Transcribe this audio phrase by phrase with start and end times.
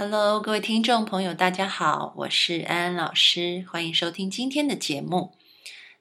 [0.00, 5.32] Hello，各位听众朋友，大家好，我是安安老师，欢迎收听今天的节目。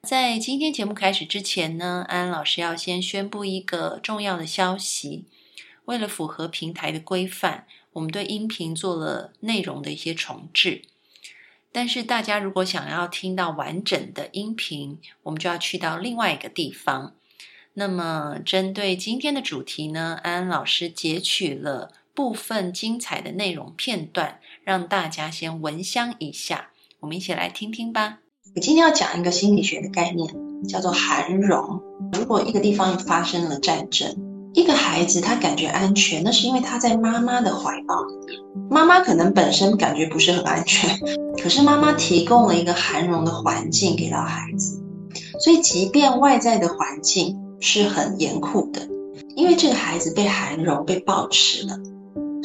[0.04, 5.25] 在今天节目开始之前呢，安安老师要先宣布一个重要的消息。
[5.85, 10.84] 为了符合平台的规范，我们对音频做了内容的一些重置。
[11.71, 17.16] 但是大家如果想要听到完整的音频，我们就要去到另外一个地方。
[17.73, 21.93] 那么，针对今天的主题呢，安安老师截取了。
[22.18, 26.70] 部分精彩的内容片段，让大家先闻香一下。
[26.99, 28.17] 我们一起来听听吧。
[28.55, 30.27] 我今天要讲一个心理学的概念，
[30.67, 31.80] 叫做涵容。
[32.13, 34.17] 如果一个地方发生了战争，
[34.55, 38.39] 一个孩子他感觉安全，那是因为他在妈妈的怀抱里面。
[38.67, 40.89] 妈妈可能本身感觉不是很安全，
[41.39, 44.84] 可是妈妈提供了一个涵容的环境给到孩子。
[45.39, 48.81] 所以，即便外在的环境是很严酷的，
[49.36, 51.77] 因为这个孩子被涵容、被抱持了。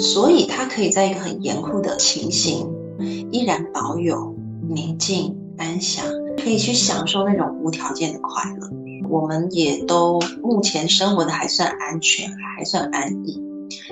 [0.02, 2.68] 所以，他可以在一个很严酷的情形，
[3.30, 4.34] 依然保有
[4.68, 6.04] 宁静安详，
[6.42, 8.68] 可以去享受那种无条件的快乐。
[9.08, 13.40] 我们也都目前生活的还算安全，还算安逸。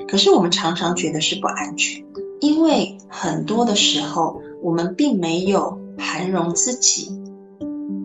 [0.09, 2.05] 可是，我们常常觉得是不安全，
[2.41, 7.09] 因为很多的时候，我们并没有涵容自己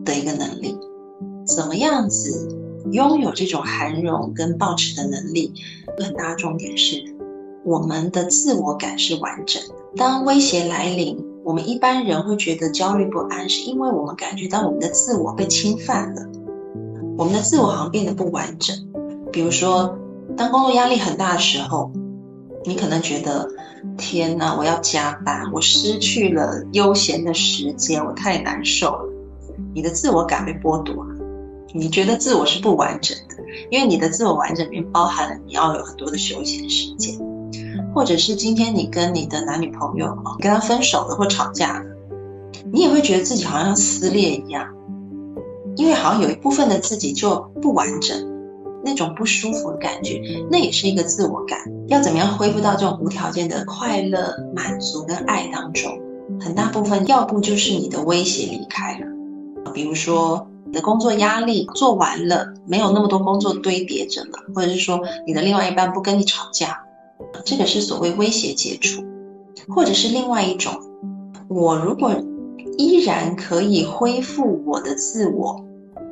[0.06, 0.78] 的一个能力。
[1.47, 2.56] 怎么样子
[2.92, 5.52] 拥有这种涵容跟保持的能力？
[5.97, 7.03] 很大的重点是。
[7.66, 9.75] 我们的自我感是完整的。
[9.95, 16.22] 当威胁来临，我们一般人会觉得焦虑不安，是因为我们感觉到我们的自我被侵犯了，
[17.17, 18.75] 我们的自我好像变得不完整。
[19.31, 19.97] 比如说，
[20.38, 21.91] 当工作压力很大的时候，
[22.66, 23.49] 你可能觉得
[23.97, 29.09] 天哪，我要加班，我失去了悠闲的时间，我太难受了。
[29.73, 31.16] 你的自我感被剥夺了，
[31.73, 33.35] 你觉得自我是不完整的，
[33.72, 37.19] 因为你的自我完整里面包含了你要有很多的休闲时间。
[37.94, 41.86] 或者是今天你跟你的男女朋友跟他分手了或吵架了，
[42.72, 44.73] 你也会觉得自己好像撕裂一样，
[45.76, 48.18] 因为好像有一部分的自己就不完整，
[48.84, 51.59] 那种不舒服的感觉，那也是一个自我感。
[51.88, 56.00] 要怎么样恢复到这种无条件的快乐、满足跟爱当中？
[56.40, 59.06] 很大部分要不就是你的威胁离开了，
[59.74, 66.81] 比如说你的工作压力做完了，没有那么多工作堆叠着了，或者是说你的另外一半不跟你吵架。
[67.44, 69.03] 这个是所谓威胁接触，
[69.68, 70.74] 或者是另外一种。
[71.48, 72.12] 我如果
[72.78, 75.64] 依然可以恢复我的自我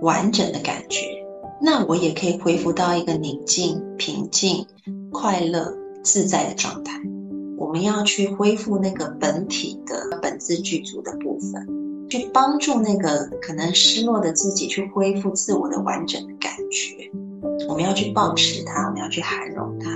[0.01, 1.05] 完整的感觉，
[1.61, 4.65] 那我也可以恢复到一个宁静、平静、
[5.11, 7.01] 快乐、自在的状态。
[7.57, 17.09] 我们要去恢复那个本体的本自具足的部分，去帮助那个可能失落的自己去恢复自我的完整的感觉。
[17.67, 19.89] 我们要去保持它，我们要去涵容它。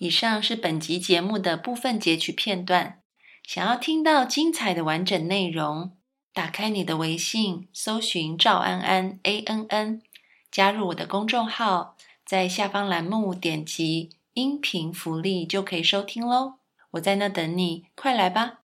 [0.00, 3.02] 以上是本集节目的部分截取片段。
[3.46, 5.94] 想要听到精彩的完整内容，
[6.32, 10.00] 打开你的微信，搜寻赵安安 A N N，
[10.50, 16.54] 加入我的公众号，在下方栏目点击音频福利就可以收听喽。
[16.92, 18.59] 我在那等你，快来吧！